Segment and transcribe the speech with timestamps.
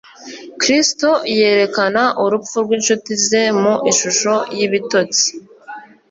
[0.59, 5.25] Kristo yerekana urupfu rw'incuti ze mu ishusho y'ibitotsi.